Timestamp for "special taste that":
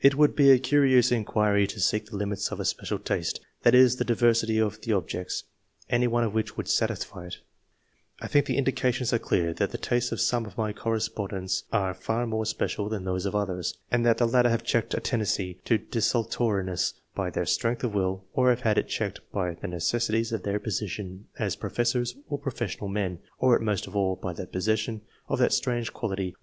2.64-3.76